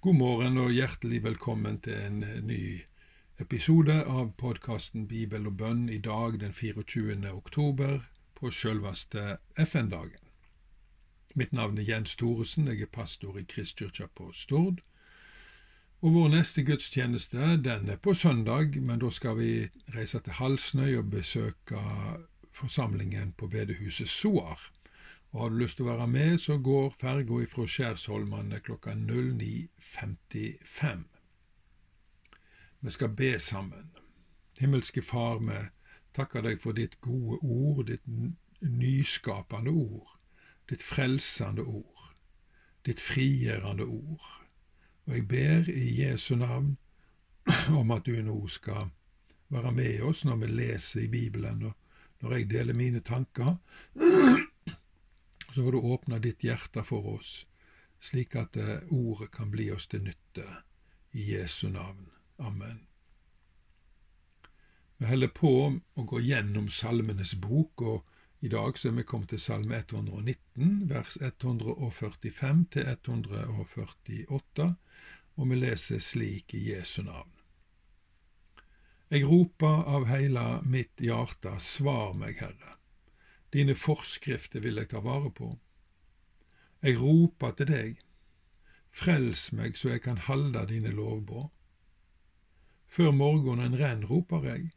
God 0.00 0.14
morgen 0.14 0.58
og 0.62 0.70
hjertelig 0.70 1.24
velkommen 1.24 1.80
til 1.82 1.96
en 1.98 2.20
ny 2.46 2.84
episode 3.42 3.96
av 4.06 4.28
podkasten 4.38 5.08
Bibel 5.10 5.48
og 5.50 5.56
bønn 5.58 5.88
i 5.90 5.98
dag 5.98 6.36
den 6.38 6.52
24. 6.54 7.16
oktober 7.32 8.04
på 8.38 8.52
selveste 8.54 9.40
FN-dagen. 9.58 10.22
Mitt 11.34 11.50
navn 11.50 11.82
er 11.82 11.88
Jens 11.90 12.14
Thoresen, 12.14 12.70
jeg 12.70 12.86
er 12.86 12.92
pastor 12.94 13.40
i 13.42 13.42
Kristkirka 13.42 14.06
på 14.14 14.30
Stord. 14.30 14.84
Og 15.98 16.14
Vår 16.14 16.30
neste 16.36 16.62
gudstjeneste 16.62 17.58
den 17.66 17.90
er 17.90 17.98
på 17.98 18.14
søndag, 18.14 18.78
men 18.78 19.02
da 19.02 19.10
skal 19.10 19.34
vi 19.42 19.52
reise 19.96 20.22
til 20.22 20.38
Halsnøy 20.38 20.94
og 21.00 21.10
besøke 21.10 21.82
forsamlingen 22.54 23.34
på 23.34 23.50
bedehuset 23.50 24.08
Soar. 24.08 24.62
Og 25.30 25.40
har 25.40 25.50
du 25.50 25.58
lyst 25.60 25.76
til 25.76 25.84
å 25.84 25.92
være 25.92 26.06
med, 26.08 26.38
så 26.40 26.56
går 26.56 26.94
ferga 27.00 27.42
ifra 27.44 27.66
Skjærsholmane 27.68 28.60
klokka 28.64 28.94
09.55. 28.96 31.02
Vi 32.80 32.90
skal 32.90 33.08
be 33.08 33.40
sammen. 33.40 33.90
Himmelske 34.58 35.02
Far, 35.02 35.38
vi 35.44 35.58
takker 36.16 36.42
deg 36.42 36.62
for 36.62 36.72
ditt 36.72 36.96
gode 37.04 37.38
ord, 37.42 37.86
ditt 37.86 38.06
nyskapende 38.64 39.70
ord, 39.70 40.16
ditt 40.70 40.82
frelsende 40.82 41.62
ord, 41.62 42.14
ditt 42.86 43.00
frigjørende 43.00 43.84
ord. 43.84 44.28
Og 45.06 45.14
jeg 45.14 45.28
ber 45.28 45.68
i 45.68 46.00
Jesu 46.00 46.36
navn 46.36 46.78
om 47.80 47.90
at 47.90 48.08
du 48.08 48.16
nå 48.22 48.46
skal 48.48 48.88
være 49.52 49.72
med 49.72 50.00
oss 50.08 50.24
når 50.24 50.36
vi 50.42 50.46
leser 50.46 51.04
i 51.04 51.12
Bibelen, 51.12 51.62
og 51.68 51.72
når 52.20 52.36
jeg 52.36 52.50
deler 52.50 52.74
mine 52.74 53.00
tanker 53.00 53.56
så 55.58 55.62
får 55.64 55.72
du 55.72 55.78
åpne 55.78 56.18
ditt 56.18 56.44
hjerte 56.44 56.84
for 56.86 57.06
oss, 57.18 57.46
slik 57.98 58.36
at 58.38 58.56
eh, 58.56 58.84
ordet 58.94 59.32
kan 59.34 59.50
bli 59.50 59.64
oss 59.74 59.88
til 59.90 60.04
nytte. 60.06 60.44
I 61.10 61.24
Jesu 61.32 61.66
navn. 61.68 62.12
Amen. 62.36 62.84
Vi 64.98 65.08
holder 65.10 65.32
på 65.34 65.50
å 65.98 66.04
gå 66.12 66.20
gjennom 66.22 66.68
Salmenes 66.70 67.34
bok, 67.42 67.82
og 67.82 68.06
i 68.38 68.52
dag 68.54 68.78
så 68.78 68.92
er 68.92 69.00
vi 69.00 69.06
kommet 69.08 69.34
til 69.34 69.42
Salme 69.42 69.82
119, 69.82 70.86
vers 70.94 71.18
145 71.18 72.64
til 72.76 72.94
148, 72.94 74.70
og 75.34 75.50
vi 75.50 75.58
leser 75.58 75.98
slik 75.98 76.54
i 76.54 76.68
Jesu 76.68 77.02
navn. 77.02 77.34
Jeg 79.10 79.26
roper 79.26 79.86
av 79.90 80.06
heila 80.06 80.50
mitt 80.62 81.02
hjarte, 81.02 81.58
svar 81.58 82.14
meg, 82.14 82.38
Herre. 82.38 82.77
Dine 83.52 83.74
forskrifter 83.74 84.60
vil 84.60 84.76
jeg 84.80 84.90
ta 84.92 85.00
vare 85.00 85.30
på. 85.32 85.52
Jeg 86.82 86.98
roper 87.00 87.54
til 87.58 87.70
deg, 87.72 88.00
frels 88.94 89.48
meg 89.56 89.76
så 89.76 89.94
jeg 89.94 90.04
kan 90.04 90.20
halde 90.28 90.66
dine 90.68 90.92
lovbånd. 90.94 91.50
Før 92.88 93.12
morgenen 93.12 93.76
renn, 93.76 94.04
roper 94.08 94.44
jeg, 94.48 94.70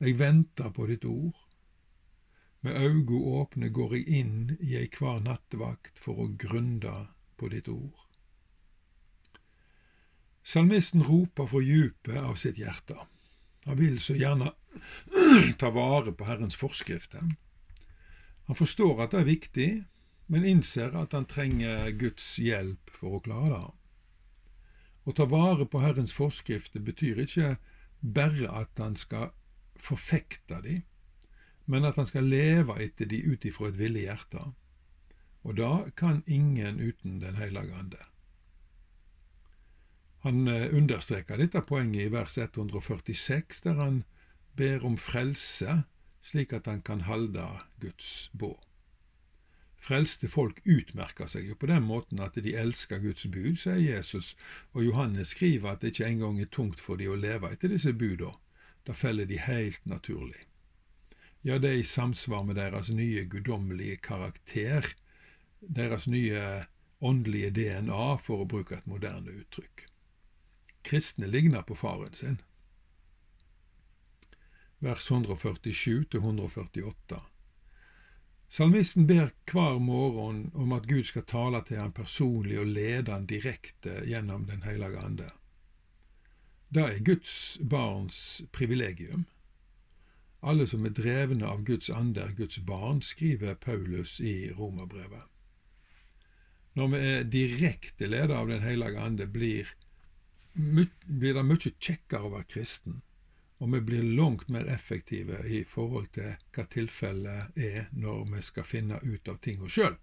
jeg 0.00 0.18
venter 0.18 0.70
på 0.74 0.86
ditt 0.90 1.04
ord. 1.04 1.36
Med 2.60 2.76
augo 2.76 3.20
åpne 3.40 3.70
går 3.72 3.94
jeg 3.96 4.20
inn 4.20 4.56
i 4.60 4.74
ei 4.80 4.88
kvar 4.92 5.20
nattevakt 5.24 6.00
for 6.00 6.24
å 6.24 6.32
grunde 6.40 6.94
på 7.40 7.48
ditt 7.52 7.68
ord. 7.72 8.06
Salmisten 10.42 11.04
roper 11.06 11.46
fra 11.46 11.62
djupet 11.64 12.18
av 12.18 12.34
sitt 12.40 12.58
hjerte. 12.58 12.96
Han 13.68 13.78
vil 13.78 14.00
så 14.00 14.16
gjerne 14.16 14.52
ta 15.60 15.70
vare 15.72 16.12
på 16.16 16.26
Herrens 16.28 16.56
forskrifter. 16.58 17.28
Han 18.50 18.58
forstår 18.58 19.04
at 19.04 19.12
det 19.14 19.18
er 19.20 19.26
viktig, 19.28 19.68
men 20.26 20.44
innser 20.44 20.96
at 20.98 21.12
han 21.14 21.26
trenger 21.30 21.92
Guds 21.94 22.24
hjelp 22.42 22.90
for 22.90 23.14
å 23.14 23.20
klare 23.22 23.50
det. 23.52 23.68
Å 25.06 25.14
ta 25.14 25.26
vare 25.30 25.68
på 25.70 25.78
Herrens 25.84 26.10
forskrifter 26.10 26.82
betyr 26.82 27.20
ikke 27.22 27.52
bare 28.02 28.50
at 28.58 28.82
han 28.82 28.96
skal 28.98 29.28
forfekte 29.78 30.58
de, 30.64 30.80
men 31.70 31.86
at 31.86 32.00
han 32.02 32.10
skal 32.10 32.26
leve 32.26 32.74
etter 32.82 33.06
de 33.06 33.20
ut 33.22 33.46
ifra 33.46 33.70
et 33.70 33.78
villig 33.78 34.02
hjerte. 34.08 34.42
Og 35.46 35.54
da 35.62 35.70
kan 35.94 36.24
ingen 36.26 36.82
uten 36.82 37.20
Den 37.22 37.38
hellige 37.38 37.78
ande. 37.78 38.02
Han 40.26 40.48
eh, 40.48 40.74
understreker 40.74 41.38
dette 41.38 41.62
poenget 41.62 42.08
i 42.08 42.12
vers 42.18 42.34
146, 42.34 43.62
der 43.62 43.78
han 43.78 44.02
ber 44.58 44.82
om 44.82 44.98
frelse 44.98 45.84
slik 46.22 46.52
at 46.52 46.66
han 46.66 46.82
kan 46.82 47.06
halde 47.08 47.46
Guds 47.80 48.30
båd. 48.32 48.58
Frelste 49.80 50.28
folk 50.28 50.60
utmerker 50.68 51.28
seg 51.30 51.46
jo 51.48 51.56
på 51.56 51.70
den 51.70 51.86
måten 51.88 52.20
at 52.20 52.36
de 52.36 52.52
elsker 52.62 53.00
Guds 53.00 53.24
bud, 53.32 53.56
sier 53.56 53.80
Jesus, 53.80 54.34
og 54.76 54.84
Johannes 54.84 55.32
skriver 55.32 55.72
at 55.72 55.80
det 55.80 55.94
ikke 55.94 56.10
engang 56.12 56.40
er 56.40 56.50
tungt 56.52 56.82
for 56.84 57.00
de 57.00 57.08
å 57.08 57.16
leve 57.16 57.48
etter 57.48 57.72
disse 57.72 57.94
buda. 57.96 58.34
Da 58.84 58.92
feller 58.96 59.28
de 59.28 59.40
helt 59.40 59.80
naturlig. 59.88 60.44
Ja, 61.42 61.56
det 61.56 61.70
er 61.70 61.80
i 61.80 61.88
samsvar 61.88 62.44
med 62.44 62.60
deres 62.60 62.90
nye 62.92 63.24
guddommelige 63.24 63.96
karakter, 64.04 64.84
deres 65.60 66.06
nye 66.06 66.66
åndelige 67.00 67.54
DNA, 67.56 68.04
for 68.20 68.44
å 68.44 68.48
bruke 68.48 68.76
et 68.76 68.88
moderne 68.88 69.32
uttrykk. 69.32 69.86
Kristne 70.84 71.28
ligner 71.28 71.64
på 71.64 71.76
faren 71.76 72.12
sin 72.16 72.40
vers 74.80 75.10
147-148. 75.10 77.20
Salmisten 78.48 79.06
ber 79.06 79.30
hver 79.52 79.78
morgen 79.78 80.50
om 80.54 80.72
at 80.72 80.86
Gud 80.88 81.04
skal 81.04 81.26
tale 81.28 81.60
til 81.68 81.78
han 81.78 81.92
personlig 81.92 82.58
og 82.58 82.66
lede 82.66 83.12
han 83.12 83.26
direkte 83.28 84.00
gjennom 84.08 84.46
Den 84.48 84.62
hellige 84.62 84.98
ande. 84.98 85.30
Det 86.74 86.82
er 86.82 87.04
Guds 87.04 87.58
barns 87.70 88.42
privilegium. 88.52 89.24
Alle 90.42 90.66
som 90.66 90.86
er 90.86 90.96
drevne 90.96 91.46
av 91.46 91.64
Guds 91.64 91.90
ande, 91.90 92.22
er 92.22 92.32
Guds 92.32 92.58
barn, 92.64 93.02
skriver 93.02 93.54
Paulus 93.54 94.20
i 94.20 94.52
Romerbrevet. 94.52 95.28
Når 96.74 96.88
vi 96.88 96.96
er 96.96 97.24
direkte 97.24 98.06
ledet 98.06 98.36
av 98.36 98.48
Den 98.48 98.62
hellige 98.62 99.00
ande, 99.00 99.26
blir, 99.26 99.68
blir 100.54 101.34
det 101.34 101.44
mye 101.44 101.74
kjekkere 101.78 102.24
å 102.24 102.34
være 102.38 102.48
kristen 102.48 103.02
og 103.60 103.72
vi 103.74 103.80
blir 103.84 104.04
langt 104.16 104.48
mer 104.48 104.68
effektive 104.72 105.42
i 105.44 105.64
forhold 105.68 106.08
til 106.16 106.32
hva 106.54 106.64
tilfellet 106.72 107.58
er 107.60 107.90
når 107.92 108.24
vi 108.32 108.42
skal 108.44 108.64
finne 108.64 109.00
ut 109.04 109.28
av 109.28 109.36
tinga 109.44 109.68
sjøl. 109.68 109.98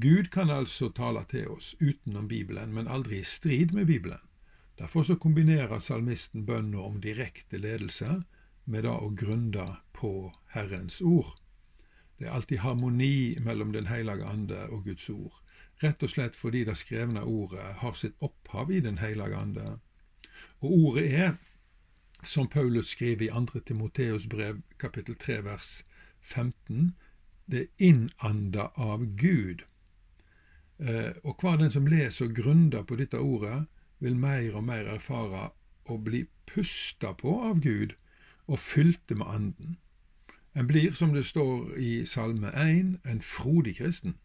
Gud 0.00 0.30
kan 0.32 0.50
altså 0.50 0.88
tale 0.94 1.24
til 1.28 1.50
oss 1.52 1.74
utenom 1.80 2.28
Bibelen, 2.28 2.72
men 2.72 2.88
aldri 2.88 3.18
i 3.20 3.26
strid 3.26 3.74
med 3.74 3.86
Bibelen. 3.90 4.22
Derfor 4.78 5.02
så 5.02 5.18
kombinerer 5.20 5.78
salmisten 5.78 6.46
bønna 6.46 6.80
om 6.80 7.00
direkte 7.02 7.58
ledelse 7.58 8.22
med 8.64 8.86
det 8.86 8.94
å 8.94 9.10
grunne 9.10 9.66
på 9.92 10.32
Herrens 10.54 11.02
ord. 11.02 11.34
Det 12.18 12.28
er 12.28 12.36
alltid 12.38 12.62
harmoni 12.62 13.38
mellom 13.42 13.72
Den 13.72 13.86
hellige 13.90 14.24
ande 14.24 14.68
og 14.70 14.84
Guds 14.86 15.10
ord, 15.10 15.34
rett 15.82 16.02
og 16.02 16.10
slett 16.10 16.38
fordi 16.38 16.64
det 16.64 16.78
skrevne 16.78 17.24
ordet 17.26 17.74
har 17.82 17.98
sitt 17.98 18.14
opphav 18.22 18.70
i 18.70 18.80
Den 18.80 18.98
hellige 19.02 19.36
ande. 19.36 19.78
Og 20.62 20.72
ordet 20.72 21.08
er 21.10 21.32
som 22.22 22.48
Paulus 22.48 22.86
skriver 22.86 23.26
i 23.26 23.46
2. 23.46 23.60
Timoteus 23.66 24.26
brev 24.26 24.62
kapittel 24.78 25.14
3 25.14 25.44
vers 25.44 25.84
15, 26.20 26.94
det 27.50 27.60
er 27.60 27.66
innanda 27.78 28.68
av 28.76 29.04
Gud. 29.16 29.62
Eh, 30.78 31.12
og 31.24 31.40
hver 31.40 31.56
den 31.56 31.70
som 31.70 31.86
leser 31.86 32.26
og 32.26 32.34
grunder 32.34 32.82
på 32.82 32.96
dette 32.96 33.18
ordet, 33.18 33.66
vil 33.98 34.16
mer 34.16 34.54
og 34.54 34.64
mer 34.64 34.88
erfare 34.94 35.50
å 35.86 35.98
bli 35.98 36.24
pusta 36.46 37.12
på 37.18 37.36
av 37.50 37.60
Gud 37.62 37.94
og 38.46 38.58
fylte 38.58 39.14
med 39.14 39.26
Anden. 39.26 39.76
En 40.54 40.66
blir, 40.66 40.92
som 40.92 41.14
det 41.14 41.24
står 41.26 41.76
i 41.78 42.06
Salme 42.06 42.50
1, 42.52 42.98
en 43.08 43.22
frodig 43.22 43.76
kristen. 43.76 44.16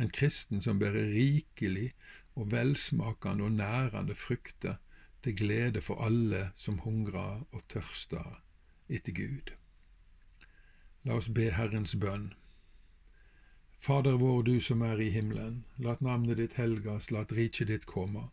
En 0.00 0.10
kristen 0.10 0.62
som 0.62 0.78
bærer 0.78 1.10
rikelig 1.12 1.92
og 2.34 2.52
velsmakende 2.52 3.44
og 3.44 3.52
nærende 3.52 4.14
frukter 4.14 4.78
til 5.22 5.36
glede 5.36 5.80
for 5.80 6.04
alle 6.04 6.50
som 6.56 6.78
hungrer 6.78 7.46
og 7.52 7.62
tørster 7.68 8.42
etter 8.88 9.12
Gud. 9.12 9.54
La 11.04 11.16
oss 11.18 11.28
be 11.28 11.50
Herrens 11.54 11.94
bønn. 11.96 12.32
Fader 13.78 14.16
vår, 14.18 14.42
du 14.42 14.60
som 14.60 14.82
er 14.82 15.00
i 15.00 15.10
himmelen. 15.14 15.64
Lat 15.78 16.00
navnet 16.02 16.36
ditt 16.40 16.56
helgas, 16.58 17.10
lat 17.10 17.32
riket 17.32 17.70
ditt 17.70 17.86
komme. 17.86 18.28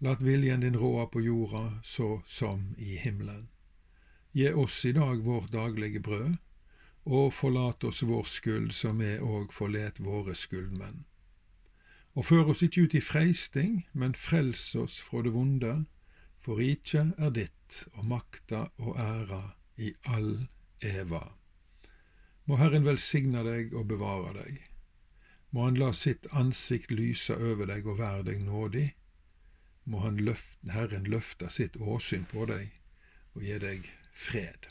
Lat 0.00 0.22
viljen 0.22 0.60
din 0.60 0.76
råde 0.76 1.06
på 1.12 1.22
jorda 1.24 1.80
så 1.82 2.20
som 2.26 2.74
i 2.76 2.98
himmelen. 3.00 3.48
Gi 4.32 4.52
oss 4.52 4.84
i 4.84 4.92
dag 4.92 5.24
vårt 5.24 5.52
daglige 5.52 6.00
brød, 6.00 6.36
og 7.04 7.32
forlat 7.34 7.84
oss 7.84 8.02
vår 8.02 8.26
skyld, 8.28 8.70
som 8.72 9.00
vi 9.00 9.16
òg 9.18 9.52
forlet 9.56 10.00
våre 10.04 10.34
skyldmenn. 10.36 11.06
Og 12.14 12.26
før 12.26 12.52
oss 12.52 12.62
ikke 12.62 12.84
ut 12.84 12.94
i 12.94 13.00
freisting, 13.00 13.86
men 13.92 14.14
frels 14.14 14.74
oss 14.76 15.00
fra 15.02 15.22
det 15.24 15.32
vonde, 15.32 15.86
for 16.40 16.60
riket 16.60 17.18
er 17.18 17.32
ditt, 17.34 17.82
og 17.94 18.06
makta 18.08 18.68
og 18.78 18.96
æra 18.98 19.42
i 19.76 19.92
all 20.04 20.48
eva. 20.82 21.22
Må 22.48 22.56
Herren 22.56 22.86
velsigne 22.86 23.42
deg 23.44 23.74
og 23.76 23.88
bevare 23.90 24.32
deg. 24.38 24.62
Må 25.50 25.64
Han 25.64 25.76
la 25.80 25.92
sitt 25.92 26.26
ansikt 26.32 26.90
lyse 26.90 27.36
over 27.36 27.66
deg 27.68 27.86
og 27.86 27.98
være 27.98 28.22
deg 28.30 28.42
nådig. 28.44 28.94
må 29.88 29.98
han 30.04 30.16
løfte, 30.16 30.70
Herren 30.70 31.04
løfte 31.08 31.48
sitt 31.48 31.76
åsyn 31.76 32.26
på 32.28 32.44
deg 32.44 32.74
og 33.32 33.42
gi 33.42 33.58
deg 33.58 33.86
fred. 34.12 34.68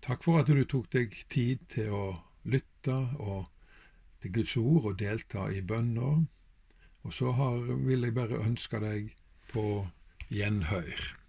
Takk 0.00 0.22
for 0.24 0.38
at 0.40 0.46
du 0.46 0.62
tok 0.64 0.86
deg 0.94 1.16
tid 1.28 1.64
til 1.68 1.90
å 1.90 2.04
lytte 2.44 2.94
og 3.18 3.50
til 4.22 4.32
Guds 4.36 4.56
ord 4.56 4.92
og 4.92 4.98
delta 5.00 5.48
i 5.50 5.60
bønner. 5.60 6.22
Og 7.02 7.14
så 7.16 7.32
har, 7.32 7.58
vil 7.88 8.06
jeg 8.06 8.14
bare 8.14 8.38
ønske 8.44 8.80
deg 8.80 9.10
på 9.52 9.86
gjenhør. 10.30 11.19